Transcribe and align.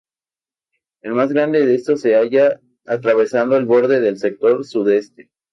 El 1.03 1.11
más 1.11 1.29
grande 1.31 1.63
de 1.63 1.75
estos 1.75 2.01
se 2.01 2.15
halla 2.15 2.59
atravesando 2.87 3.55
el 3.55 3.65
borde 3.65 3.99
del 4.01 4.17
sector 4.17 4.65
sudeste. 4.65 5.29